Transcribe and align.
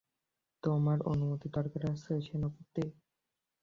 তোমার 0.63 0.97
অনুমতির 1.11 1.51
দরকার 1.57 1.81
আছে, 1.91 2.13
সেনাপতি? 2.21 2.83